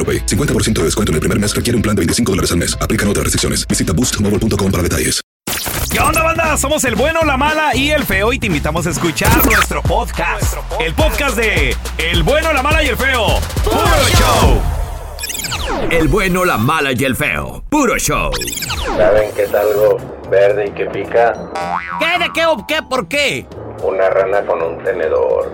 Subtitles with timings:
[0.00, 0.24] AroPay.
[0.24, 2.76] 50% de descuento en el primer mes requiere un plan de 25 dólares al mes.
[2.80, 3.68] Aplican otras restricciones.
[3.68, 5.20] Visita boostmobile.com para detalles.
[5.90, 6.56] ¿Qué onda, banda?
[6.56, 10.56] Somos el bueno, la mala y el feo y te invitamos a escuchar nuestro podcast.
[10.78, 13.40] El podcast de El bueno, la mala y el feo.
[13.64, 13.80] ¡Puro
[14.16, 14.62] show!
[15.90, 17.64] El bueno, la mala y el feo.
[17.68, 18.30] Puro show.
[18.96, 19.98] ¿Saben que es algo
[20.30, 21.34] verde y que pica?
[21.98, 22.24] ¿Qué?
[22.24, 22.82] ¿De qué o qué?
[22.88, 23.46] ¿Por qué?
[23.82, 25.50] Una rana con un tenedor.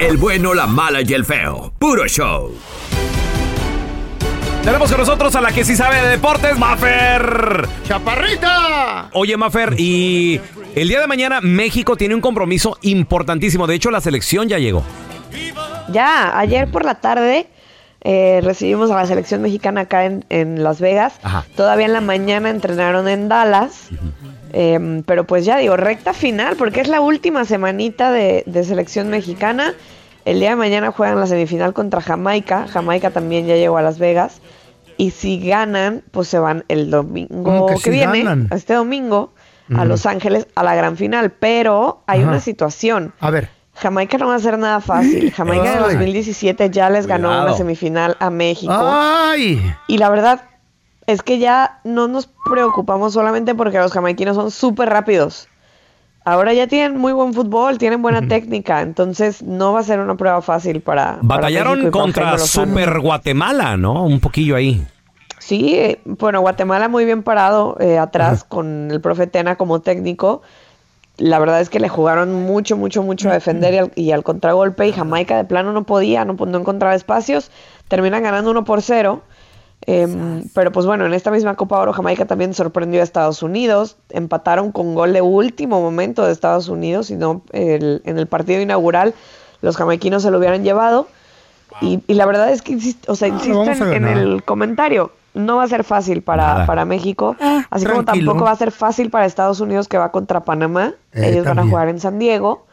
[0.00, 1.74] El bueno, la mala y el feo.
[1.78, 2.54] Puro show.
[4.64, 7.68] Tenemos con nosotros a la que sí sabe de deportes, Mafer.
[7.84, 9.10] ¡Chaparrita!
[9.12, 10.40] Oye, Mafer, y
[10.74, 13.66] el día de mañana México tiene un compromiso importantísimo.
[13.66, 14.82] De hecho, la selección ya llegó.
[15.92, 17.46] Ya, ayer por la tarde
[18.00, 21.20] eh, recibimos a la selección mexicana acá en, en Las Vegas.
[21.22, 21.44] Ajá.
[21.56, 23.88] Todavía en la mañana entrenaron en Dallas.
[24.52, 29.08] Em, pero pues ya digo, recta final, porque es la última semanita de, de selección
[29.08, 29.74] mexicana.
[30.24, 32.66] El día de mañana juegan la semifinal contra Jamaica.
[32.68, 34.40] Jamaica también ya llegó a Las Vegas.
[34.96, 38.48] Y si ganan, pues se van el domingo ¿Cómo que que, si viene, ganan?
[38.50, 39.32] este domingo,
[39.74, 39.84] a.
[39.86, 41.30] Los Ángeles a la gran final.
[41.30, 42.28] Pero hay Ajá.
[42.28, 43.14] una situación.
[43.20, 43.48] A ver.
[43.76, 45.32] Jamaica no va a ser nada fácil.
[45.36, 45.94] Jamaica en el Ay.
[45.94, 47.46] 2017 ya les ganó Cuidado.
[47.46, 48.74] una semifinal a México.
[48.76, 49.62] ¡Ay!
[49.86, 50.42] Y la verdad
[51.10, 55.48] es que ya no nos preocupamos solamente porque los jamaiquinos son súper rápidos.
[56.24, 60.16] Ahora ya tienen muy buen fútbol, tienen buena técnica, entonces no va a ser una
[60.16, 61.18] prueba fácil para.
[61.22, 62.38] Batallaron para contra.
[62.38, 64.04] Super Guatemala, ¿no?
[64.04, 64.86] Un poquillo ahí.
[65.38, 70.42] Sí, eh, bueno, Guatemala muy bien parado eh, atrás con el profe Tena como técnico.
[71.16, 74.22] La verdad es que le jugaron mucho, mucho, mucho a defender y al, y al
[74.22, 77.50] contragolpe y Jamaica de plano no podía, no, no encontraba espacios.
[77.88, 79.22] Terminan ganando 1 por 0.
[79.86, 83.96] Em, pero pues bueno, en esta misma Copa Oro Jamaica también sorprendió a Estados Unidos.
[84.10, 88.60] Empataron con gol de último momento de Estados Unidos y no el- en el partido
[88.60, 89.14] inaugural
[89.62, 91.08] los jamaiquinos se lo hubieran llevado.
[91.80, 92.76] Y, y la verdad es que
[93.06, 93.52] o sea, Ah, insisto
[93.94, 95.12] en, el comentario.
[95.32, 97.36] No va a ser fácil para, para México,
[97.70, 100.94] así como tampoco va a ser fácil para Estados Unidos que va contra Panamá.
[101.12, 102.66] Eh, Ellos van a jugar en San Diego.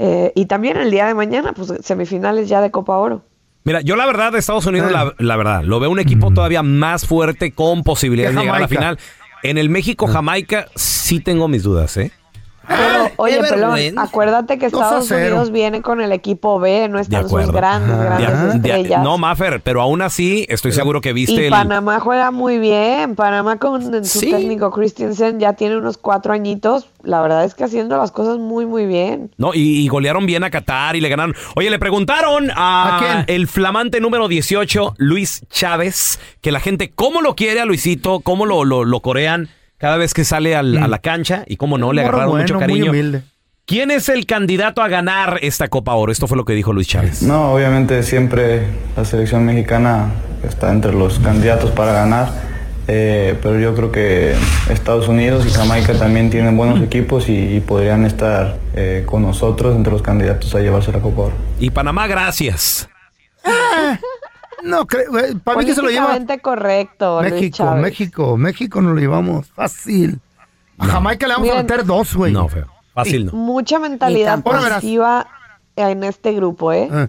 [0.00, 3.22] Eh, y también el día de mañana, pues semifinales ya de Copa Oro.
[3.64, 4.92] Mira, yo la verdad de Estados Unidos, Eh.
[4.92, 8.60] la, la verdad, lo veo un equipo todavía más fuerte con posibilidades de llegar a
[8.60, 8.98] la final.
[9.42, 12.12] En el México-Jamaica sí tengo mis dudas, ¿eh?
[12.66, 14.02] Pero, oye, Pelón, vergüenza.
[14.02, 15.10] acuérdate que Estados.
[15.10, 19.02] Unidos viene con el equipo B, no están sus grandes, grandes de- estrellas.
[19.02, 21.50] no, Maffer, pero aún así estoy seguro que viste y el...
[21.50, 23.14] Panamá juega muy bien.
[23.14, 24.30] Panamá con su Sí.
[24.30, 26.88] técnico Christensen ya tiene unos cuatro añitos.
[27.02, 29.30] La verdad es que haciendo las cosas muy, muy bien.
[29.36, 31.34] No, y, y golearon bien a Qatar y le ganaron.
[31.56, 33.24] Oye, le preguntaron a, ¿A quién?
[33.36, 38.20] el flamante número 18, Luis Chávez, que la gente, ¿cómo lo quiere a Luisito?
[38.20, 39.48] ¿Cómo lo, lo, lo corean
[39.84, 41.44] cada vez que sale al- a la cancha?
[41.46, 42.90] Y cómo no, le agarraron bueno, mucho muy cariño.
[42.90, 43.20] humilde.
[43.66, 46.10] ¿Quién es el candidato a ganar esta Copa Oro?
[46.10, 47.20] Esto fue lo que dijo Luis Chávez.
[47.20, 48.62] No, obviamente siempre
[48.96, 50.06] la selección mexicana
[50.42, 52.30] está entre los candidatos para ganar,
[52.88, 54.34] eh, pero yo creo que
[54.70, 59.76] Estados Unidos y Jamaica también tienen buenos equipos y, y podrían estar eh, con nosotros
[59.76, 61.34] entre los candidatos a llevarse la Copa Oro.
[61.60, 62.88] Y Panamá, gracias.
[64.64, 65.12] No, creo,
[65.44, 67.74] para mí que se lo lleva correcto, México.
[67.76, 70.20] México, México nos lo llevamos fácil.
[70.78, 72.32] A Jamaica le vamos a meter dos, güey.
[72.32, 72.66] No, feo.
[72.94, 73.32] Fácil no.
[73.32, 75.26] Mucha mentalidad positiva
[75.76, 76.88] en este grupo, ¿eh?
[76.92, 77.08] Eh,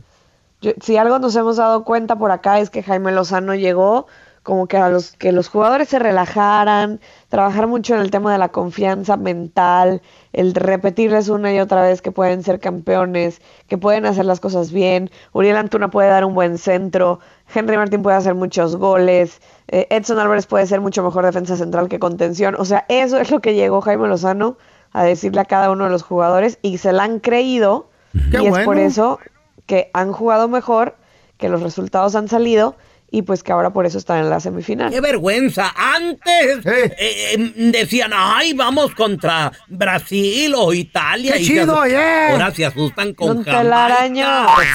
[0.61, 4.07] Yo- si algo nos hemos dado cuenta por acá es que Jaime Lozano llegó
[4.41, 6.99] como que a los que los jugadores se relajaran,
[7.35, 10.01] trabajar mucho en el tema de la confianza mental,
[10.31, 14.71] el repetirles una y otra vez que pueden ser campeones, que pueden hacer las cosas
[14.71, 15.11] bien.
[15.33, 17.19] Uriel Antuna puede dar un buen centro,
[17.53, 21.89] Henry Martín puede hacer muchos goles, eh, Edson Álvarez puede ser mucho mejor defensa central
[21.89, 22.55] que contención.
[22.57, 24.57] O sea, eso es lo que llegó Jaime Lozano
[24.93, 27.89] a decirle a cada uno de los jugadores y se la han creído.
[28.31, 29.19] Qué y es por eso
[29.65, 30.95] que han jugado mejor,
[31.37, 32.77] que los resultados han salido
[33.17, 34.91] y pues que ahora por eso están en la semifinal.
[34.91, 35.73] ¡Qué vergüenza!
[35.75, 41.33] Antes eh, eh, decían, ay, vamos contra Brasil o Italia.
[41.35, 42.31] ¡Qué y se chido, asu- yeah!
[42.31, 44.27] Ahora se asustan con Don Telaraño.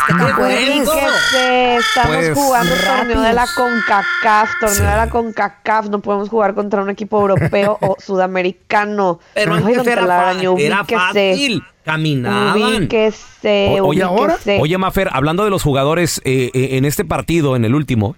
[0.07, 1.79] ¡Qué acuérdense, bueno!
[1.81, 6.83] estamos Pues, jugando torneo de la CONCACAF, torneo de la CONCACAF, no podemos jugar contra
[6.83, 9.21] un equipo europeo o sudamericano.
[9.35, 11.63] Pero Ay, antes era, Telaraño, era ubíquese, fácil.
[11.85, 12.57] Caminaban.
[12.85, 14.59] Ubíquese, O- oye, ubíquese.
[14.61, 18.17] Oye, Mafer, hablando de los jugadores eh, eh, en este partido, en el último,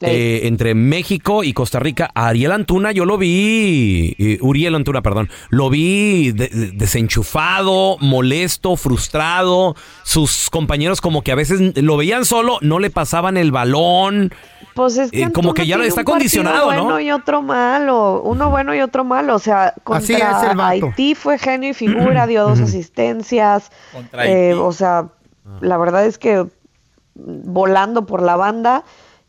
[0.00, 5.28] eh, entre México y Costa Rica, Ariel Antuna yo lo vi, eh, Uriel Antuna, perdón,
[5.50, 9.74] lo vi de- de- desenchufado, molesto, frustrado.
[10.04, 14.32] Sus compañeros como que a veces lo veían solo, no le pasaban el balón.
[14.74, 16.84] Pues es que Eh, como que ya tiene está condicionado, ¿no?
[16.84, 20.56] bueno y otro malo, uno bueno y otro malo, o sea, Así contra es el
[20.56, 20.86] vato.
[20.86, 24.60] Haití fue genio y figura, dio dos asistencias, Contra eh, Haití.
[24.60, 25.08] o sea,
[25.60, 26.46] la verdad es que
[27.16, 28.84] volando por la banda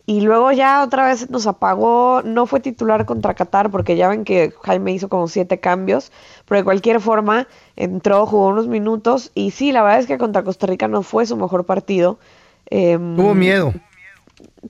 [0.09, 4.23] y luego ya otra vez nos apagó, no fue titular contra Qatar porque ya ven
[4.23, 6.11] que Jaime hizo como siete cambios,
[6.47, 10.41] pero de cualquier forma entró, jugó unos minutos y sí, la verdad es que contra
[10.43, 12.17] Costa Rica no fue su mejor partido.
[12.71, 13.71] Em, Tuvo miedo.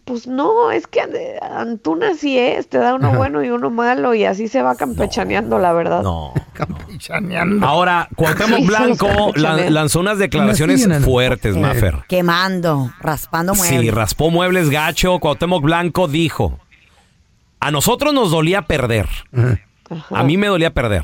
[0.05, 1.01] Pues no, es que
[1.41, 5.59] Antuna sí es, te da uno bueno y uno malo y así se va campechaneando,
[5.59, 6.01] la verdad.
[6.03, 6.33] No.
[6.53, 7.65] Campechaneando.
[7.65, 12.03] Ahora, Cuauhtémoc Blanco lan- lanzó unas declaraciones fuertes, Mafer.
[12.07, 13.79] Quemando, raspando muebles.
[13.81, 15.19] Sí, raspó muebles gacho.
[15.19, 16.59] Cuauhtémoc Blanco dijo,
[17.59, 19.07] a nosotros nos dolía perder.
[20.11, 21.03] A mí me dolía perder.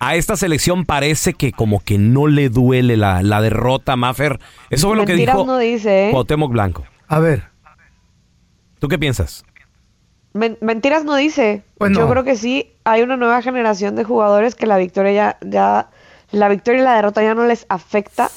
[0.00, 4.40] A esta selección parece que como que no le duele la, la derrota, Maffer.
[4.70, 6.10] Eso fue lo que dijo no dice, ¿eh?
[6.12, 6.84] Cuauhtémoc Blanco.
[7.08, 7.51] A ver.
[8.82, 9.44] ¿Tú qué piensas?
[10.32, 11.62] Men- mentiras no dice.
[11.78, 15.38] Pues Yo creo que sí, hay una nueva generación de jugadores que la victoria ya,
[15.40, 15.90] ya
[16.32, 18.28] la victoria y la derrota ya no les afecta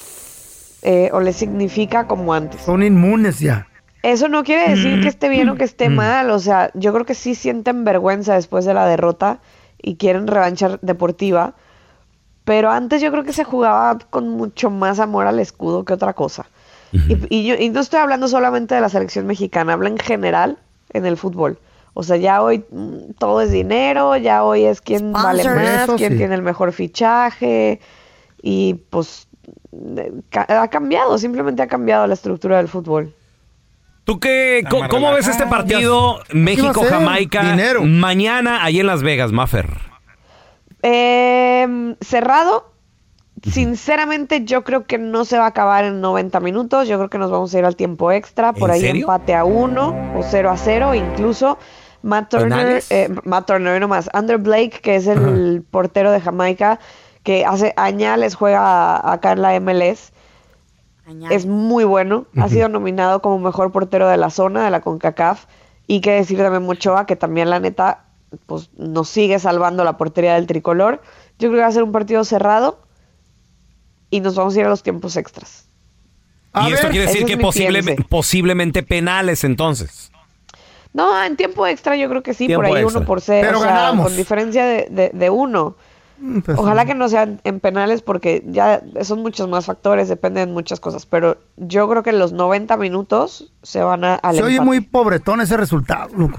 [0.82, 2.60] eh, o les significa como antes.
[2.60, 3.66] Son inmunes ya.
[4.04, 7.04] Eso no quiere decir que esté bien o que esté mal, o sea, yo creo
[7.04, 9.40] que sí sienten vergüenza después de la derrota
[9.82, 11.54] y quieren revancha deportiva,
[12.44, 16.12] pero antes yo creo que se jugaba con mucho más amor al escudo que otra
[16.12, 16.46] cosa.
[16.92, 20.58] Y, y yo, y no estoy hablando solamente de la selección mexicana, hablo en general
[20.92, 21.58] en el fútbol.
[21.94, 26.12] O sea, ya hoy mm, todo es dinero, ya hoy es quién vale más, quién
[26.12, 26.18] sí.
[26.18, 27.80] tiene el mejor fichaje
[28.42, 29.28] y pues
[30.32, 33.14] ha cambiado, simplemente ha cambiado la estructura del fútbol.
[34.04, 36.20] ¿Tú qué, más ¿Cómo ves este partido.
[36.32, 39.66] México-Jamaica mañana ahí en Las Vegas, Maffer?
[40.82, 42.75] Eh, cerrado.
[43.42, 46.88] Sinceramente, yo creo que no se va a acabar en 90 minutos.
[46.88, 48.52] Yo creo que nos vamos a ir al tiempo extra.
[48.52, 49.02] Por ¿En ahí serio?
[49.02, 50.94] empate a uno o 0 a 0.
[50.94, 51.58] Incluso
[52.02, 54.08] Matt Turner, eh, Matt Turner, no más.
[54.14, 56.80] Andrew Blake, que es el portero de Jamaica,
[57.22, 60.12] que hace añales juega acá en la MLS.
[61.30, 62.26] Es muy bueno.
[62.38, 65.44] Ha sido nominado como mejor portero de la zona, de la CONCACAF.
[65.86, 68.06] Y qué decir de Memo Ochoa, que también la neta
[68.46, 71.02] pues, nos sigue salvando la portería del tricolor.
[71.38, 72.85] Yo creo que va a ser un partido cerrado
[74.10, 75.66] y nos vamos a ir a los tiempos extras.
[76.52, 80.10] A y esto ver, quiere decir que posible- posiblemente penales entonces.
[80.94, 82.98] No, en tiempo extra yo creo que sí, Tiempo por ahí extra.
[83.00, 84.06] uno por cero, Pero o sea, ganamos.
[84.08, 85.76] con diferencia de, de- de uno.
[86.18, 90.48] Mm, pues, Ojalá que no sean en penales porque ya son muchos más factores, dependen
[90.48, 94.36] de muchas cosas, pero yo creo que en los 90 minutos se van a al
[94.36, 96.38] Se oye muy pobretón ese resultado, loco.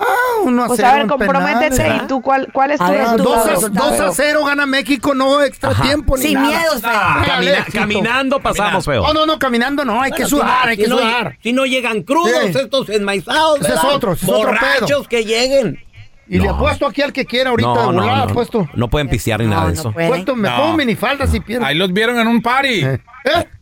[0.00, 0.04] Ah,
[0.44, 2.02] uno a Pues cero a ver, comprométete penales.
[2.04, 3.34] y tú cuál, cuál es tu ver, resultado.
[3.34, 5.82] Dos a, dos a cero gana México, no extra Ajá.
[5.82, 6.46] tiempo ni Sin nada.
[6.48, 6.90] miedos, feo.
[6.92, 9.02] Ah, camina- caminando pasamos, feo.
[9.02, 11.38] No, no, no, caminando no, hay que sudar, si- hay si que no, sudar.
[11.42, 12.58] Si no llegan crudos Sí.
[12.58, 15.82] estos enmaizados, Ese es otro, es otro Borrachos que lleguen.
[16.30, 18.68] Y le apuesto aquí al que quiera ahorita de No, no, volada, no, puesto.
[18.74, 19.92] no pueden pistear ni No, nada de no eso.
[19.92, 20.56] Puesto, me No.
[20.58, 21.64] pongo minifalda si pierdo.
[21.66, 22.84] Ahí los vieron en un party.
[22.84, 22.98] Eh.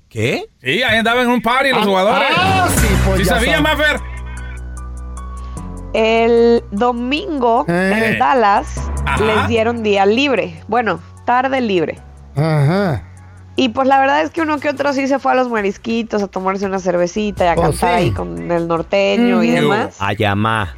[0.09, 0.45] ¿Qué?
[0.63, 2.29] Sí, ahí andaban en un party los Ah, jugadores.
[2.37, 3.61] ah, sí, pues ¿Sí ya sabía.
[3.61, 4.01] Maffer?
[5.93, 8.13] El domingo Eh.
[8.13, 9.25] en Dallas Ajá.
[9.25, 10.63] les dieron día libre.
[10.69, 11.99] Bueno, tarde libre.
[12.37, 13.03] Ajá.
[13.59, 16.23] Y pues la verdad es que uno que otro sí se fue a los marisquitos
[16.23, 18.05] a tomarse una cervecita y a Oh, cantar sí.
[18.05, 19.97] ahí con el norteño y demás.
[19.99, 20.75] Ayamá.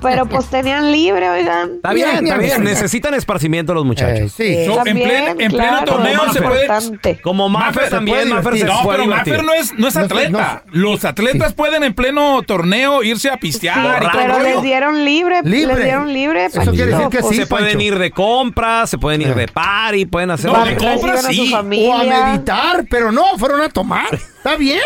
[0.00, 1.72] Pero pues tenían libre, oigan.
[1.76, 2.62] Está bien, está bien.
[2.62, 4.32] Necesitan esparcimiento los muchachos.
[4.38, 4.70] Eh, sí.
[4.70, 6.62] En También, pleno, en pleno claro, torneo se puede.
[6.62, 7.20] importante.
[7.22, 8.64] Como Maffer también, Maffer se.
[8.66, 9.10] No, puede pero.
[9.10, 10.62] Maffer no es, no es No atleta.
[10.70, 14.44] Los atletas pueden en pleno torneo irse a pistear y todo Pero rollo.
[14.44, 15.74] les dieron libre, Libre.
[15.74, 16.44] les dieron libre.
[16.46, 19.48] Eso quiere decir que Panchito, sí, se pueden ir de compras, se pueden ir de
[19.48, 20.52] party, pueden hacer...
[20.52, 21.52] No, de compras a sí.
[22.12, 24.12] Meditar, pero no, fueron a tomar.
[24.14, 24.80] Está bien.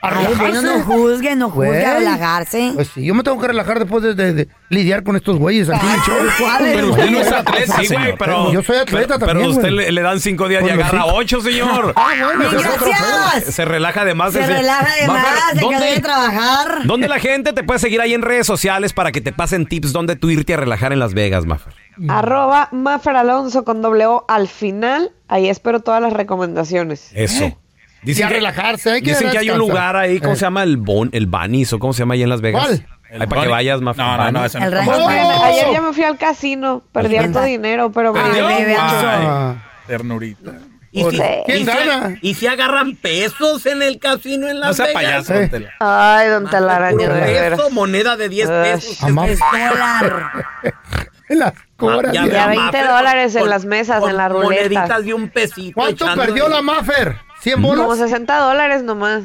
[0.00, 1.98] A Ay, bueno, no juzguen, no juzguen, a Güey.
[2.04, 2.70] relajarse.
[2.76, 5.68] Pues sí, yo me tengo que relajar después de, de- de lidiar con estos güeyes
[5.68, 6.16] aquí en el show.
[6.38, 8.14] ¿Cuáles, Pero usted no es atleta, Sí, güey, señor.
[8.16, 8.52] pero...
[8.52, 9.86] Yo soy atleta pero, también, Pero usted güey.
[9.86, 11.92] le, le dan cinco días y Pues agarra ocho, señor.
[11.96, 12.94] Ah, bueno, ese es otro pedo.
[13.32, 13.54] Gracias.
[13.56, 14.32] Se relaja de más.
[14.34, 16.86] Se ese- relaja de más, de que ¿dónde- debe trabajar.
[16.86, 19.92] ¿Dónde la gente te puede seguir ahí en redes sociales para que te pasen tips
[19.92, 21.74] dónde tú irte a relajar en Las Vegas, Maffer?
[22.08, 25.10] Arroba Maffer Alonso con doble O al final.
[25.26, 27.10] Ahí espero todas las recomendaciones.
[27.14, 27.56] Eso.
[28.04, 30.36] Y a relajarse, hay que dicen que hay un lugar ahí, ¿cómo Eh.
[30.36, 30.62] se llama?
[30.62, 32.64] El bon, el Banis, o cómo se llama ahí en Las Vegas.
[32.64, 32.86] ¿Cuál?
[33.20, 34.04] Ahí para que vayas, Maffer.
[34.04, 35.08] No, no, no, eso no es Oh.
[35.44, 38.20] ayer ya me fui al casino, perdí harto dinero, pero me.
[38.20, 39.54] Ay, Ay, Ah.
[39.86, 40.52] ternurita.
[40.90, 42.18] ¿Y si, ¿Quién y si- gana?
[42.22, 45.26] ¿Y si agarran pesos en el casino en No Las sea Vegas?
[45.26, 45.68] payaso, Eh.
[45.80, 47.58] Ay, don Telaraño, de veras.
[47.60, 48.72] Peso, moneda de 10 Ay.
[48.72, 49.02] pesos.
[49.02, 49.38] A Maffer.
[49.70, 50.32] Dólar.
[51.28, 52.12] En las cobras.
[52.12, 52.22] Ya.
[52.26, 54.62] Ya vea, 20 Maffer, dólares en las mesas, con en la ruleta.
[54.62, 55.74] Moneditas de un pesito.
[55.74, 56.26] ¿Cuánto echándole.
[56.28, 57.16] perdió la Maffer?
[57.42, 57.98] ¿100 Como bolas?
[57.98, 59.22] 60 dólares nomás.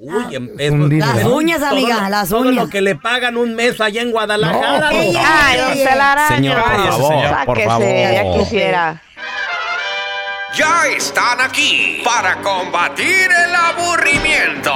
[0.00, 0.74] Uy, en pesos.
[0.74, 1.12] un dinero.
[1.12, 2.54] Las uñas, Todo amiga, lo- las Todo uñas.
[2.54, 4.78] lo que le pagan un mes allá en Guadalajara.
[4.92, 5.12] No.
[5.12, 5.20] ¿no?
[5.24, 6.36] Ay, don Telaraño.
[6.36, 7.44] Señor, por favor, señor.
[7.44, 7.88] por Sáquese, favor.
[7.88, 9.02] ya quisiera.
[10.56, 14.72] Ya están aquí para combatir el aburrimiento.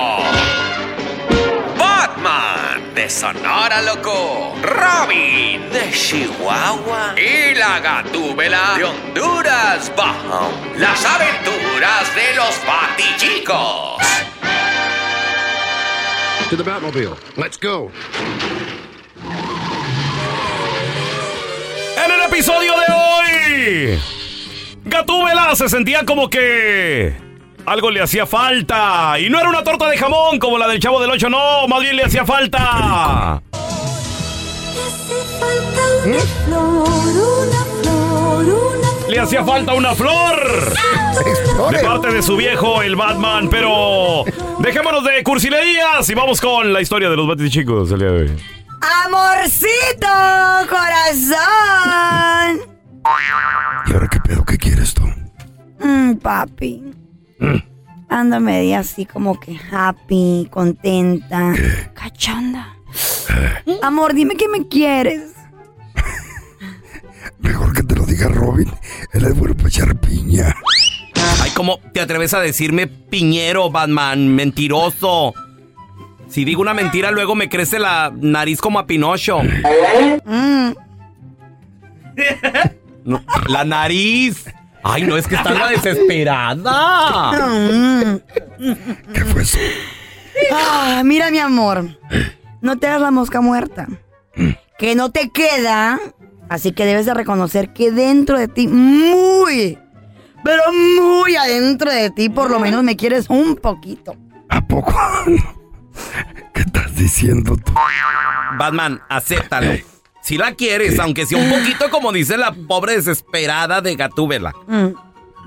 [1.79, 10.51] Batman de Sonora Loco, Robin de Chihuahua y la Gatúbela de Honduras Bajo.
[10.77, 13.97] Las aventuras de los Batichicos.
[16.51, 17.17] To the Batmobile.
[17.37, 17.91] Let's go.
[22.05, 24.03] En el episodio de hoy,
[24.85, 27.15] Gatúbela se sentía como que
[27.67, 29.19] algo le hacía falta.
[29.19, 31.81] Y no era una torta de jamón como la del Chavo del 8, no, más
[31.81, 33.43] bien le hacía falta.
[39.09, 40.75] Le hacía falta una flor.
[41.71, 43.49] De parte de su viejo, el Batman.
[43.51, 44.25] Pero
[44.59, 48.43] dejémonos de cursilerías y vamos con la historia de los Batichicos el día de hoy.
[49.05, 50.09] Amorcito,
[50.69, 51.37] corazón.
[53.87, 54.45] ¿Y ahora qué pedo?
[54.45, 55.03] ¿Qué quieres tú?
[55.79, 57.02] Mm, papi.
[58.09, 61.55] Ando media así como que happy, contenta,
[61.95, 62.77] cachonda.
[63.83, 65.33] Amor, dime que me quieres.
[67.39, 68.71] Mejor que te lo diga Robin.
[69.13, 70.55] Él es bueno para echar piña.
[71.41, 74.29] Ay, ¿cómo te atreves a decirme piñero, Batman?
[74.35, 75.33] Mentiroso.
[76.29, 79.41] Si digo una mentira, luego me crece la nariz como a Pinocho.
[80.25, 80.73] Mm,
[83.05, 84.45] No, la nariz.
[84.85, 87.33] Ay, no, es que está la desesperada.
[87.49, 88.17] mm.
[89.13, 89.59] ¿Qué fue eso?
[90.53, 91.99] Ah, mira, mi amor.
[92.61, 93.87] No te hagas la mosca muerta.
[94.79, 95.99] Que no te queda.
[96.49, 99.79] Así que debes de reconocer que dentro de ti, muy,
[100.45, 104.17] pero muy adentro de ti, por lo menos me quieres un poquito.
[104.51, 104.93] ¿A poco?
[106.53, 107.73] ¿Qué estás diciendo tú?
[108.59, 109.73] Batman, acéptalo.
[110.23, 114.53] Si la quieres, aunque sea un poquito como dice la pobre desesperada de Gatúbela.
[114.69, 114.89] Mm.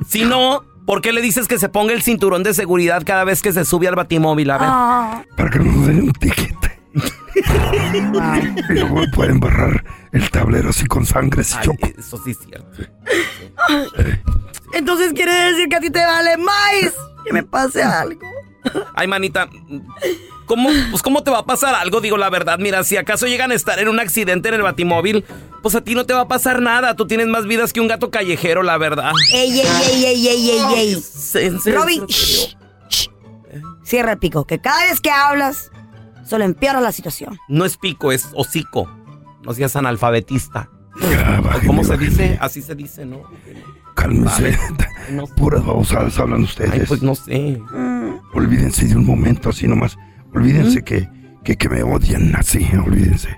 [0.08, 3.42] Si no, ¿por qué le dices que se ponga el cinturón de seguridad cada vez
[3.42, 4.52] que se sube al batimóvil?
[4.52, 4.68] A ver.
[4.70, 6.80] Ah, Para que no nos den un tiquete.
[7.34, 11.88] y luego me pueden barrar el tablero así con sangre si Ay, choco.
[11.98, 12.84] eso sí es cierto.
[14.74, 16.94] entonces quiere decir que a ti te vale más
[17.26, 18.22] que me pase algo.
[18.96, 19.48] Ay, manita,
[20.46, 22.02] ¿cómo, pues, ¿cómo te va a pasar algo?
[22.02, 25.24] Digo la verdad, mira, si acaso llegan a estar en un accidente en el batimóvil,
[25.62, 26.96] pues a ti no te va a pasar nada.
[26.96, 29.12] Tú tienes más vidas que un gato callejero, la verdad.
[29.34, 31.04] Ey, ey, ey, ey, ey, ey,
[31.36, 31.58] ey.
[31.74, 32.56] Robin, shh,
[32.90, 33.10] shh.
[33.84, 35.72] cierra el pico, que cada vez que hablas,
[36.26, 37.38] solo empeora la situación.
[37.48, 38.90] No es pico, es hocico.
[39.44, 40.70] No seas analfabetista.
[41.02, 42.38] Ya, ¿Cómo se dice?
[42.40, 43.22] Así se dice, ¿no?
[43.96, 44.58] Cálmense.
[45.12, 46.72] No, Puras babosadas hablan ustedes.
[46.72, 47.62] ay, pues no sé.
[48.34, 49.98] Olvídense de un momento así nomás.
[50.36, 51.10] Olvídense que,
[51.44, 52.68] que, que me odian así.
[52.86, 53.30] Olvídense.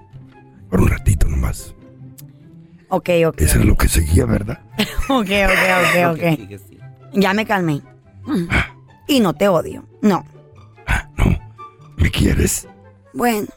[0.69, 1.73] Por un ratito nomás.
[2.89, 3.41] Ok, ok.
[3.41, 4.59] Eso es lo que seguía, ¿verdad?
[5.09, 6.21] Ok, ok, ok, ok.
[7.13, 7.81] Ya me calmé.
[9.07, 9.85] Y no te odio.
[10.01, 10.25] No.
[11.95, 12.67] ¿Me quieres?
[13.13, 13.47] Bueno,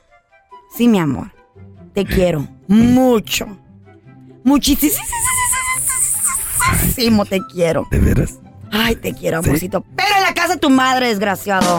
[0.76, 1.32] sí, mi amor.
[1.92, 3.46] Te quiero mucho.
[4.44, 4.96] Muchísimo
[7.28, 7.86] te quiero.
[7.90, 8.38] ¿De veras?
[8.70, 9.84] Ay, te quiero, amorcito.
[9.96, 11.76] Pero en la casa de tu madre, desgraciado.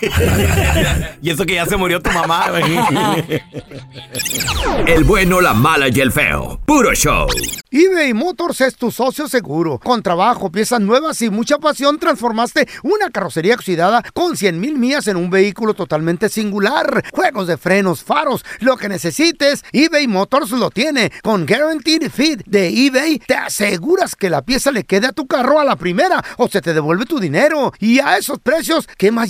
[1.22, 2.46] y eso que ya se murió tu mamá.
[4.86, 6.60] El bueno, la mala y el feo.
[6.64, 7.26] Puro show.
[7.70, 9.78] eBay Motors es tu socio seguro.
[9.78, 15.06] Con trabajo, piezas nuevas y mucha pasión, transformaste una carrocería oxidada con 100 mil millas
[15.08, 17.04] en un vehículo totalmente singular.
[17.12, 21.12] Juegos de frenos, faros, lo que necesites, eBay Motors lo tiene.
[21.22, 25.60] Con Guaranteed Fit de eBay, te aseguras que la pieza le quede a tu carro
[25.60, 27.72] a la primera o se te devuelve tu dinero.
[27.78, 29.29] Y a esos precios, ¿qué más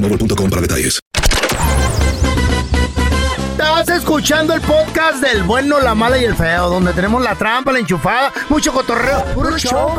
[0.00, 0.98] boostmobile.com para detalles.
[3.52, 7.72] Estás escuchando el podcast del bueno, la mala y el feo, donde tenemos la trampa,
[7.72, 9.24] la enchufada, mucho cotorreo.
[9.34, 9.98] ¡Puro show!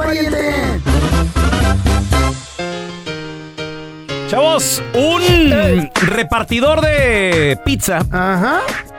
[4.29, 8.05] Chavos, un repartidor de pizza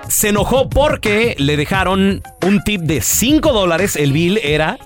[0.09, 3.97] se enojó porque le dejaron un tip de 5 dólares.
[3.97, 4.78] El bill era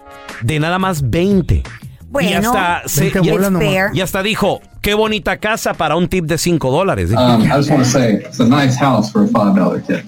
[0.42, 1.64] de nada más 20.
[2.08, 6.38] Bueno, y hasta, se- y- y hasta dijo, qué bonita casa para un tip de
[6.38, 7.10] 5 dólares.
[7.10, 10.04] Um, I just want to say it's a nice house for a five dollar tip.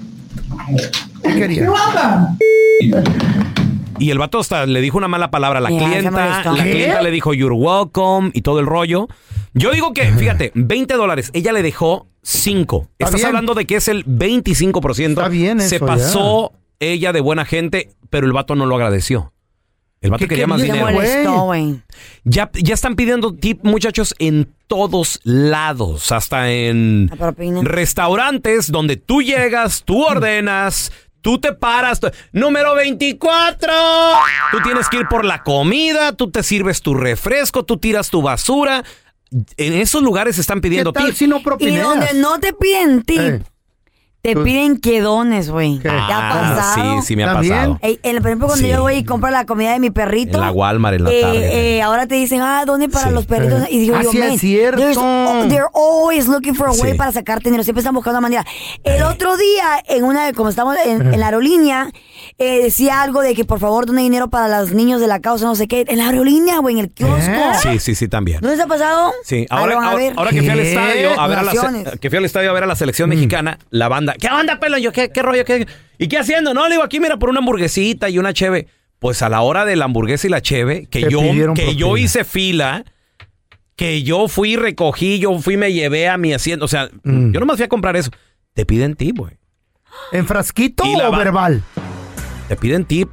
[1.24, 1.48] You're
[3.98, 6.42] Y el vato hasta le dijo una mala palabra a la se clienta.
[6.52, 6.70] La ¿Qué?
[6.70, 9.08] clienta le dijo, you're welcome y todo el rollo.
[9.54, 11.30] Yo digo que, fíjate, 20 dólares.
[11.32, 12.82] Ella le dejó 5.
[12.92, 13.26] Está Estás bien.
[13.26, 15.08] hablando de que es el 25%.
[15.08, 19.32] Está bien Se eso, pasó ella de buena gente, pero el vato no lo agradeció.
[20.00, 20.86] El vato ¿Qué quería más dinero.
[20.92, 21.80] molestó, güey.
[22.24, 26.12] Ya, ya están pidiendo tip, muchachos, en todos lados.
[26.12, 27.60] Hasta en propina.
[27.64, 32.00] restaurantes donde tú llegas, tú ordenas, tú te paras.
[32.32, 33.72] Número 24.
[34.52, 38.22] Tú tienes que ir por la comida, tú te sirves tu refresco, tú tiras tu
[38.22, 38.84] basura.
[39.56, 41.16] En esos lugares están pidiendo ¿Qué tal tip.
[41.18, 43.42] si no Y donde no te piden tip, Eh.
[44.20, 45.78] Te piden quedones, güey.
[45.78, 47.00] ¿Te ha Ah, pasado?
[47.00, 47.54] sí, sí me ha ¿También?
[47.54, 47.78] pasado.
[47.82, 48.70] Ey, en- por ejemplo, cuando Sí.
[48.72, 50.38] yo voy y compro la comida de mi perrito.
[50.38, 51.76] En la Walmart en la eh, tarde.
[51.76, 53.14] eh, ahora te dicen, ah, ¿dónde para Sí.
[53.14, 53.62] los perritos?
[53.70, 54.80] Y digo Ah, yo, sí, es man, cierto.
[54.82, 56.98] there's- oh, they're always looking for a way Sí.
[56.98, 57.62] para sacar dinero.
[57.62, 58.44] Siempre están buscando una manera.
[58.82, 61.88] El otro día, en una, como estamos en, en la aerolínea,
[62.38, 65.44] eh, decía algo de que por favor done dinero para los niños de la causa,
[65.44, 65.84] no sé qué.
[65.88, 67.18] En la aerolínea, güey, en el kiosco.
[67.62, 68.38] Sí, sí, sí, también.
[68.42, 69.12] ¿No les ha pasado?
[69.24, 70.12] Sí, ahora, ahora, ver.
[70.16, 72.52] ahora que fui al estadio a ver a la, se- que fui al estadio a
[72.52, 74.78] ver a la selección mexicana, la banda, ¿qué onda, pelo?
[74.78, 75.44] Yo, ¿qué, qué rollo?
[75.44, 75.66] ¿Qué?
[75.98, 76.54] ¿Y qué haciendo?
[76.54, 78.68] No, le digo, aquí mira, por una hamburguesita y una cheve.
[79.00, 81.76] Pues a la hora de la hamburguesa y la cheve, que Te yo, pidieron que
[81.76, 82.04] yo propina.
[82.04, 82.84] hice fila,
[83.76, 86.64] que yo fui, recogí, yo fui, me llevé a mi asiento.
[86.64, 87.30] O sea, Mm.
[87.32, 88.10] yo nomás fui a comprar eso.
[88.54, 89.34] Te piden tip, güey.
[90.12, 91.62] ¿En frasquito Y la o verbal?
[92.48, 93.08] Te piden tip.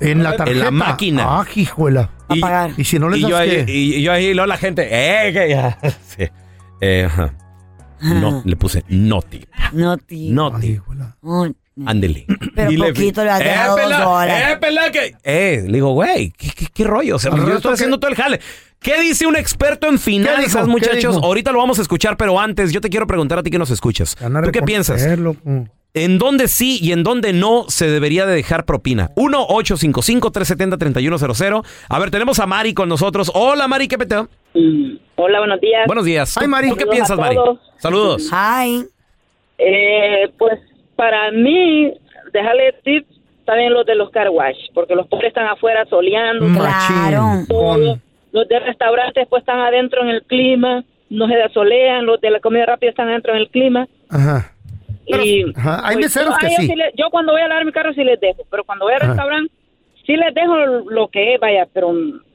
[0.00, 0.58] En la tarjeta.
[0.58, 1.24] En la máquina.
[1.26, 2.10] Ah, hijuela.
[2.28, 2.72] A pagar.
[2.76, 3.72] Y si no les y das yo ahí, qué?
[3.72, 5.78] y, y yo ahí, y luego la gente, eh, que ya.
[6.06, 6.24] Sí.
[6.80, 7.34] Eh, ajá.
[8.00, 9.44] No, le puse no tip.
[9.72, 10.32] No, tío.
[10.32, 10.80] No tip.
[11.86, 12.26] Ándele.
[12.54, 14.44] Pero Y le- poquito le has eh, dejado dos pelá, dólares.
[14.48, 15.16] Eh, pelá, que...
[15.22, 17.16] Eh, le digo, güey, ¿qué, qué, qué rollo?
[17.16, 18.40] O sea, yo estoy que- haciendo todo el jale.
[18.80, 21.16] ¿Qué dice un experto en finanzas, muchachos?
[21.22, 23.70] Ahorita lo vamos a escuchar, pero antes yo te quiero preguntar a ti que nos
[23.70, 24.16] escuchas.
[24.16, 25.18] ¿Tú qué piensas?
[25.18, 25.40] loco.
[25.92, 29.10] ¿En dónde sí y en dónde no se debería de dejar propina?
[29.16, 31.64] 1-855-370-3100.
[31.88, 33.30] A ver, tenemos a Mari con nosotros.
[33.34, 34.28] Hola, Mari, ¿qué peteo?
[35.16, 35.86] Hola, buenos días.
[35.86, 36.36] Buenos días.
[36.36, 36.68] Ay, ¿Tú- Mari.
[36.70, 37.36] ¿Tú qué piensas, Mari?
[37.78, 38.28] Saludos.
[38.32, 38.84] Ay.
[39.58, 40.60] Eh, pues
[40.96, 41.92] para mí,
[42.32, 43.06] dejarle tip
[43.44, 46.46] también los de los car wash, porque los pobres están afuera soleando.
[46.56, 47.98] Claro.
[48.32, 52.06] Los de restaurantes pues están adentro en el clima, no se asolean.
[52.06, 53.88] Los de la comida rápida están adentro en el clima.
[54.08, 54.52] Ajá.
[55.06, 56.74] Y Ajá, hay pues, meseros yo- que sí.
[56.74, 59.00] le- yo cuando voy a lavar mi carro sí les dejo, pero cuando voy al
[59.00, 59.52] restaurante
[60.06, 60.56] sí les dejo
[60.90, 61.92] lo que es, vaya, pero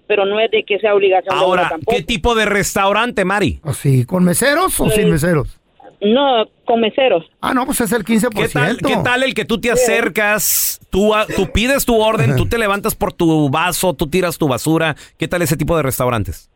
[0.08, 1.96] pero no es de que sea obligación de Ahora, tampoco.
[1.98, 3.60] ¿qué tipo de restaurante, Mari?
[3.64, 4.06] ¿O sí?
[4.06, 5.60] ¿Con meseros o sin meseros?
[6.00, 7.26] No, con meseros.
[7.42, 8.30] Ah, no, pues es el 15%.
[8.36, 12.48] ¿Qué tal, qué tal el que tú te acercas, tú, tú pides tu orden, tú
[12.48, 14.96] te levantas por tu vaso, tú tiras tu basura?
[15.18, 16.52] ¿Qué tal ese tipo de restaurantes?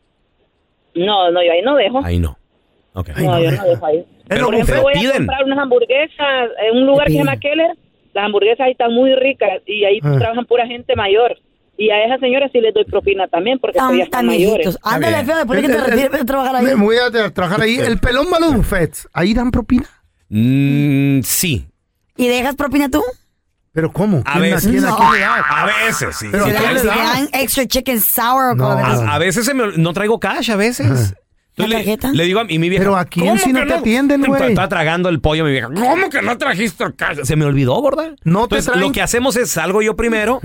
[0.93, 2.03] No, no, yo ahí no dejo.
[2.03, 2.37] Ahí no.
[2.93, 3.09] Ok.
[3.17, 4.05] no, yo no dejo ahí.
[4.27, 5.17] Pero Por ejemplo, voy a piden.
[5.17, 7.77] comprar unas hamburguesas en un lugar que se llama Keller.
[8.13, 10.15] Las hamburguesas ahí están muy ricas y ahí Ah.
[10.17, 11.37] trabajan pura gente mayor.
[11.77, 14.77] Y a esas señoras sí les doy propina también porque pues, ya están mayores.
[14.83, 16.65] Ándale, feo, ¿por qué te refieres a trabajar ahí?
[16.65, 17.77] Me voy a tra- trabajar ahí.
[17.79, 19.07] El pelón a los buffets.
[19.13, 19.85] ¿Ahí dan propina?
[20.27, 21.67] Mm, sí.
[22.17, 23.01] ¿Y dejas propina tú?
[23.71, 24.21] ¿Pero cómo?
[24.25, 24.69] A ¿Quién- veces.
[24.71, 24.97] quién- No.
[24.97, 25.35] da?
[25.61, 26.27] A veces, sí.
[26.31, 28.57] Pero ¿a ¿Te quién le dan, extra chicken sour?
[28.57, 31.15] la A, a veces se me- no traigo cash, a veces.
[31.65, 32.83] Entonces le, le digo a y mi vieja.
[32.83, 34.49] Pero ¿a ¿cómo si no te atienden, güey?
[34.49, 35.67] Está tragando el pollo mi vieja.
[35.67, 37.19] ¿Cómo que no trajiste cash?
[37.23, 38.15] Se me olvidó, gorda.
[38.23, 40.39] No te Entonces, traen- lo que hacemos es salgo yo primero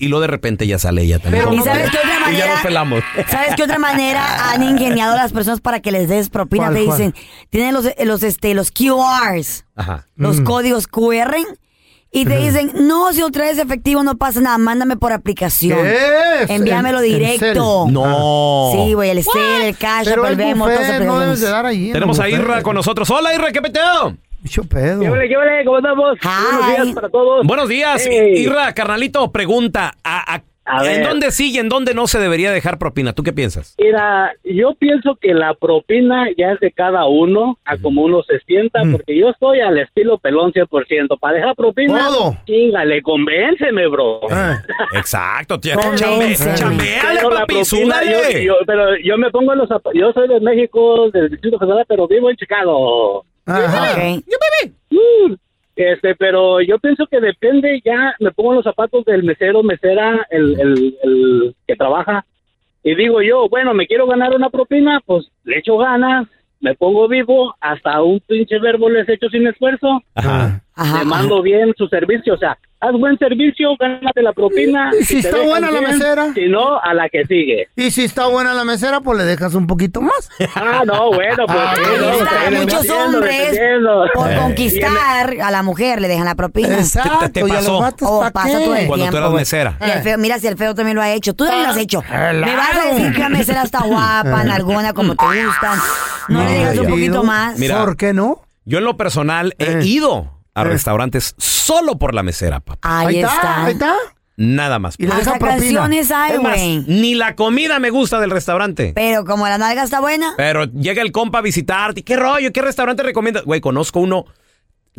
[0.00, 1.52] y luego de repente ya sale ella también.
[1.52, 2.52] ¿Y sabes qué otra Y ya manera?
[2.54, 3.04] nos pelamos.
[3.28, 6.64] ¿Sabes qué otra manera han ingeniado las personas para que les des propina?
[6.66, 7.14] ¿Cuál, Te dicen,
[7.50, 10.06] tienen los, los, este, los QRs, Ajá.
[10.16, 10.44] los Mm.
[10.44, 11.34] códigos QR,
[12.10, 15.78] y te dicen, no, si no traes efectivo no pasa nada, mándame por aplicación.
[15.82, 15.96] ¿Qué
[16.42, 16.50] es?
[16.50, 17.84] Envíamelo En- en directo.
[17.84, 17.92] cel.
[17.92, 18.70] No.
[18.72, 21.66] Sí, güey, el cel, el cash, Pero el todas buffet esas no debes de dar
[21.66, 21.86] ahí.
[21.88, 22.28] en Tenemos a.
[22.28, 23.10] Irra con nosotros.
[23.10, 24.16] Hola, Irra, ¿qué peteo?
[24.42, 25.00] Mucho pedo.
[25.00, 25.64] ¿Qué ole, qué ole?
[25.64, 26.18] ¿Cómo estamos?
[26.22, 27.46] Buenos días para todos.
[27.46, 28.02] Buenos días.
[28.08, 28.34] Hey.
[28.42, 29.94] Irra, carnalito, pregunta.
[30.04, 31.08] ¿a- a- A ¿En ver.
[31.08, 33.12] dónde sí y en dónde no se debería dejar propina?
[33.14, 33.74] ¿Tú qué piensas?
[33.78, 38.38] Mira, yo pienso que la propina ya es de cada uno, a como uno se
[38.40, 41.18] sienta, porque yo estoy al estilo pelón 100%.
[41.18, 42.36] Para dejar propina, Todo.
[42.46, 44.20] chingale, convénceme, bro.
[44.94, 45.58] Exacto.
[45.58, 46.54] Convénceme.
[46.54, 48.32] Chame- Chameale, Pero la papi, propina, súdale.
[48.34, 51.58] yo, yo- pero yo me pongo en los zap- Yo soy de México, del Distrito
[51.58, 53.24] Federal, pero vivo en Chicago.
[54.90, 55.34] Mm,
[55.78, 60.60] Este, pero yo pienso que depende ya, me pongo los zapatos del mesero, mesera, el,
[60.60, 62.26] el, el que trabaja,
[62.82, 66.26] y digo yo, bueno, me quiero ganar una propina, pues le echo ganas,
[66.58, 70.02] me pongo vivo, hasta un pinche verbo les echo sin esfuerzo,
[70.84, 74.90] le mando bien su servicio, o sea, haz buen servicio, gánate la propina.
[75.00, 76.32] ¿Y si está buena la mesera?
[76.34, 77.68] Si no, a la que sigue.
[77.74, 80.28] Y si está buena la mesera, pues le dejas un poquito más.
[80.54, 81.58] Ah, no, bueno, pues.
[81.60, 83.60] Ah, sí, ahí no, está, dependiendo, Muchos hombres,
[84.14, 84.36] por Eh.
[84.36, 86.78] conquistar a la mujer, le dejan la propina.
[86.78, 87.78] Exacto, Te- pasó.
[88.02, 89.40] O ¿pa' pasa todo el Cuando tú tiempo, eras güey.
[89.40, 89.76] mesera.
[89.84, 91.34] Y el feo- mira si el feo también lo ha hecho.
[91.34, 92.02] Tú también lo has hecho.
[92.08, 95.78] Me vas a decir que la mesera está guapa, nalgona, como te gustan.
[96.28, 97.58] No le digas un poquito más.
[97.58, 98.42] Mira, ¿Por qué no?
[98.64, 102.78] Yo en lo personal he ido a restaurantes solo por la mesera, papá.
[102.82, 103.64] Ahí, está.
[103.64, 103.94] Ahí está.
[104.36, 104.94] Nada más.
[104.98, 106.84] Y le dejan canciones hay, güey.
[106.86, 108.92] ni la comida me gusta del restaurante.
[108.94, 112.04] Pero como la nalga está buena, Pero llega el compa a visitarte.
[112.04, 112.52] ¿Qué rollo?
[112.52, 113.44] ¿Qué restaurante recomiendas?
[113.44, 114.26] Güey, conozco uno.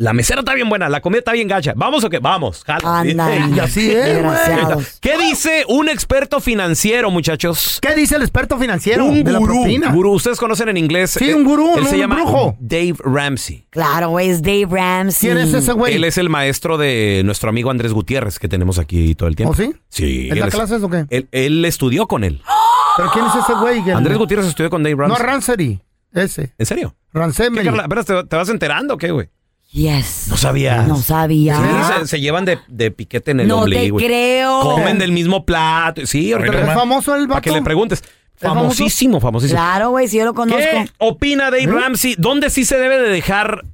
[0.00, 1.74] La mesera está bien buena, la comida está bien gacha.
[1.76, 2.20] ¿Vamos o qué?
[2.20, 3.00] Vamos, jala.
[3.00, 3.54] Ándale.
[3.54, 4.98] Y así es, Desgraciados.
[4.98, 7.78] ¿Qué dice un experto financiero, muchachos?
[7.82, 9.56] ¿Qué dice el experto financiero Un de la gurú.
[9.60, 9.92] propina?
[9.92, 11.10] Gurú, ustedes conocen en inglés.
[11.10, 12.56] Sí, Eh, un gurú, Él un se llama brujo.
[12.60, 13.66] Dave Ramsey.
[13.68, 15.32] claro, güey, es Dave Ramsey.
[15.32, 15.94] ¿Quién es ese güey?
[15.96, 19.52] Él es el maestro de nuestro amigo Andrés Gutiérrez que tenemos aquí todo el tiempo.
[19.52, 19.70] ¿Oh, sí?
[19.90, 20.28] Sí.
[20.28, 21.04] ¿En él la es- clases o qué?
[21.10, 22.40] Él, él estudió con él.
[22.96, 23.84] ¿Pero quién es ese güey?
[23.84, 25.26] que- Andrés Gutiérrez estudió con Dave No, Ramsey.
[25.26, 25.80] Ranseri.
[26.14, 26.54] Ese.
[26.56, 26.96] ¿En serio?
[27.12, 27.66] ¿Qué, Ransemery.
[27.66, 27.82] Carla?
[27.84, 29.28] Apenas ¿Te, te vas enterando o qué, güey?
[29.72, 30.26] Yes.
[30.28, 30.88] No sabías.
[30.88, 31.56] No sabía.
[31.56, 33.94] Sí, se, se llevan de, de piquete en el No te ombligo.
[33.94, 34.06] güey.
[34.06, 34.60] creo.
[34.62, 36.04] Comen del mismo plato.
[36.06, 37.60] Sí, ahorita ¿Es famoso el Para que vato?
[37.60, 38.02] le preguntes.
[38.36, 39.58] Famosísimo, famosísimo.
[39.60, 40.60] Claro, güey, si yo lo conozco.
[40.60, 41.66] ¿Qué opina Dave ¿Eh?
[41.66, 42.14] Ramsey?
[42.18, 43.64] ¿Dónde sí se debe de dejar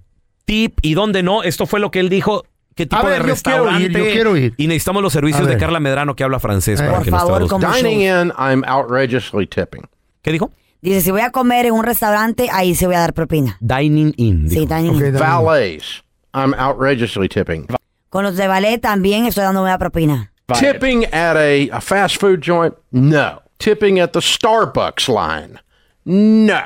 [0.44, 1.42] tip y dónde no?
[1.44, 2.44] Esto fue lo que él dijo.
[2.74, 3.84] ¿Qué tipo ver, de yo quiero restaurante?
[3.84, 4.54] ir, yo quiero ir.
[4.58, 5.56] Y necesitamos los servicios de.
[5.56, 6.84] Carla Medrano que habla francés Eh.
[6.84, 7.58] para Por que nos favor, traduzca.
[7.58, 9.82] como Dining in, I'm outrageously tipping.
[10.20, 10.50] ¿Qué dijo?
[10.86, 13.56] Dice, si voy a comer en un restaurante, ahí se voy a dar propina.
[13.60, 14.48] Dining in.
[14.48, 14.74] Sí, dijo.
[14.74, 15.12] dining in.
[15.14, 17.66] Valets, I'm outrageously tipping.
[18.08, 20.30] Con los de ballet también estoy dando una propina.
[20.58, 22.72] Tipping at a, a fast food joint?
[22.92, 23.42] No.
[23.58, 25.58] Tipping at the Starbucks line?
[26.04, 26.62] No.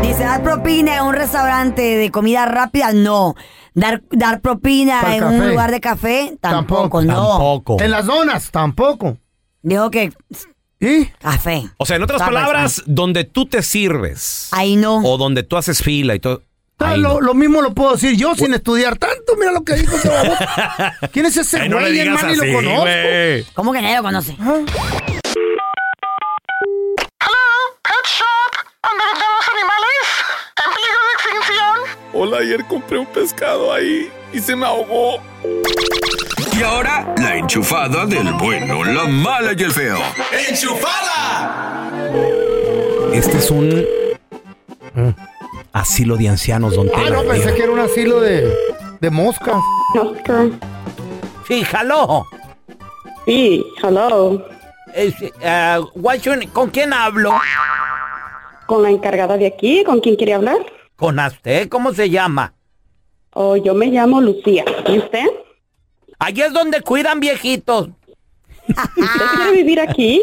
[0.00, 3.34] Dice, dar propina en un restaurante de comida rápida, no.
[3.74, 5.48] Dar, dar propina Para en un café.
[5.50, 7.02] lugar de café, tampoco, Tampoco.
[7.02, 7.28] no.
[7.28, 7.82] Tampoco.
[7.82, 9.18] En las donas, tampoco.
[9.60, 10.10] Dijo que
[10.82, 11.06] ¿Y?
[11.20, 11.70] café.
[11.76, 14.48] O sea, en otras Starbucks, palabras, donde tú te sirves.
[14.50, 14.98] Ahí no.
[14.98, 16.42] O donde tú haces fila y todo.
[16.80, 19.36] Ah, lo, mismo lo puedo decir yo sin estudiar tanto.
[19.38, 20.36] Mira lo que dijo ese babón.
[21.12, 22.28] ¿Quién es ese Ay, no güey, hermano?
[22.28, 22.86] Y así, lo conozco.
[23.54, 24.36] ¿Cómo que nadie lo conoce?
[32.14, 35.20] Hola, ayer compré un pescado ahí y se me ahogó.
[36.62, 39.98] Y ahora, la enchufada del bueno, la mala y el feo.
[43.12, 43.84] Este es un
[45.72, 47.16] asilo de ancianos, don Ah, Tela.
[47.20, 48.54] no, pensé que era un asilo de,
[49.00, 49.56] de moscas.
[51.48, 52.24] Sí, hello.
[53.26, 54.46] Sí, hello.
[54.94, 56.52] Es, eh, what's your name?
[56.52, 57.32] ¿Con quién hablo?
[58.66, 59.82] ¿Con la encargada de aquí?
[59.82, 60.58] ¿Con quién quiere hablar?
[60.94, 62.54] Con usted, ¿cómo se llama?
[63.32, 64.64] Oh, yo me llamo Lucía.
[64.86, 65.26] ¿Y usted?
[66.22, 67.88] Allí es donde cuidan viejitos.
[68.68, 70.22] ¿Usted quiere vivir aquí?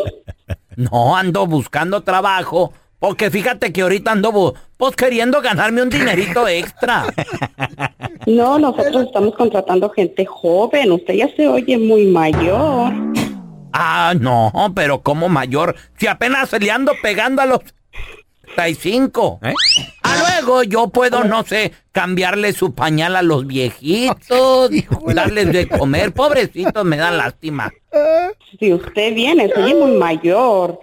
[0.77, 2.71] No, ando buscando trabajo.
[2.99, 7.05] Porque fíjate que ahorita ando pues queriendo ganarme un dinerito extra.
[8.25, 10.93] No, nosotros estamos contratando gente joven.
[10.93, 12.93] Usted ya se oye muy mayor.
[13.73, 17.59] Ah, no, pero como mayor, si apenas le ando pegando a los
[18.63, 19.39] 35.
[20.03, 24.69] A luego yo puedo, no sé, cambiarle su pañal a los viejitos,
[25.15, 27.71] darles de comer, pobrecitos, me da lástima.
[28.59, 30.79] Si usted viene, se oye muy mayor.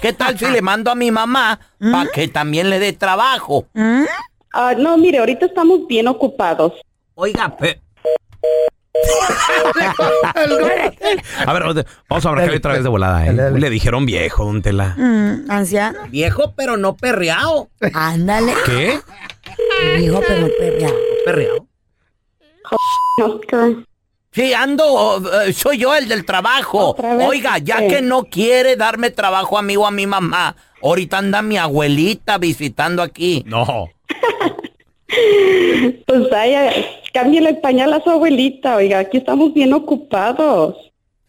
[0.00, 3.66] ¿Qué tal si le mando a mi mamá para que también le dé trabajo?
[4.52, 6.72] Ah, no, mire, ahorita estamos bien ocupados.
[7.14, 7.80] Oiga, pe-
[11.46, 11.62] A ver,
[12.08, 13.32] vamos a marcarle otra vez de volada, ¿eh?
[13.32, 14.94] Le dijeron viejo, don Tela.
[14.96, 15.98] Mm, anciano.
[16.08, 17.68] Viejo, pero no perreado.
[17.94, 18.54] Ándale.
[18.64, 19.00] ¿Qué?
[19.96, 20.96] Viejo, pero no perreado.
[21.24, 21.66] ¿Perreado?
[24.32, 26.94] Sí, ando, eh, soy yo el del trabajo.
[27.26, 31.42] Oiga, ya que no quiere darme trabajo a mí o a mi mamá, ahorita anda
[31.42, 33.42] mi abuelita visitando aquí.
[33.46, 33.88] No.
[36.06, 36.70] Pues vaya,
[37.12, 38.76] cámbiale el pañal a su abuelita.
[38.76, 40.76] Oiga, aquí estamos bien ocupados.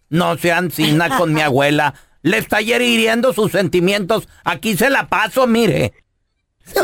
[0.10, 1.94] No sean sina con mi abuela.
[2.22, 4.28] Le está ayer hiriendo sus sentimientos.
[4.44, 5.94] Aquí se la paso, mire.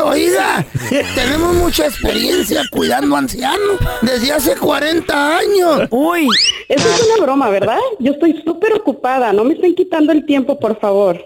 [0.02, 0.66] Oiga,
[1.14, 5.88] tenemos mucha experiencia cuidando ancianos desde hace 40 años.
[5.90, 6.28] Uy.
[6.68, 7.78] Eso es una broma, ¿verdad?
[8.00, 9.32] Yo estoy súper ocupada.
[9.32, 11.24] No me estén quitando el tiempo, por favor.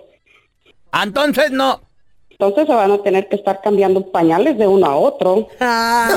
[0.93, 1.81] Entonces no.
[2.41, 5.47] Entonces se van a tener que estar cambiando pañales de uno a otro.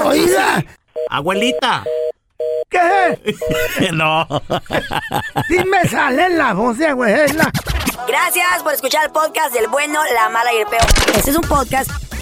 [0.06, 0.64] Oiga,
[1.10, 1.84] Abuelita.
[2.70, 3.20] ¿qué?
[3.92, 4.26] no.
[5.50, 7.52] Sí me sale la voz de abuela.
[8.08, 10.86] Gracias por escuchar el podcast del bueno, la mala y el peor.
[11.14, 11.92] Este es un podcast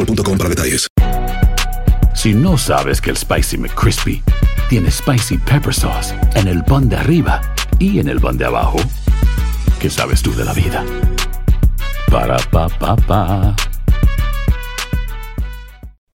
[0.00, 0.88] boostmobile.com para detalles.
[2.14, 4.22] Si no sabes que el Spicy McCrispy
[4.68, 7.40] tiene Spicy Pepper Sauce en el pan de arriba
[7.78, 8.78] y en el pan de abajo,
[9.80, 10.84] ¿qué sabes tú de la vida?
[12.10, 13.56] Para, pa, pa, pa.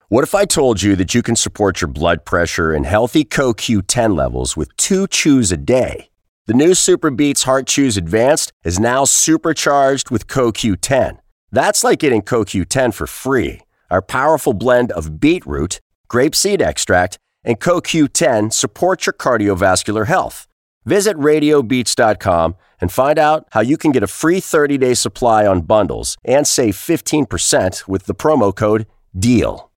[0.10, 4.16] What if I told you that you can support your blood pressure and healthy CoQ10
[4.16, 6.10] levels with two chews a day?
[6.46, 11.18] The new Super Beats Heart Chews Advanced is now supercharged with CoQ10.
[11.52, 13.63] That's like getting CoQ10 for free.
[13.94, 15.80] Our powerful blend of beetroot,
[16.10, 20.48] grapeseed extract, and CoQ10 supports your cardiovascular health.
[20.84, 25.62] Visit radiobeats.com and find out how you can get a free 30 day supply on
[25.62, 29.70] bundles and save 15% with the promo code DEAL.